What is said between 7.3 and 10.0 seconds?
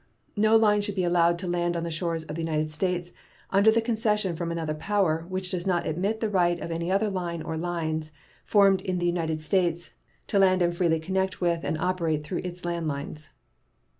or lines, formed in the United States,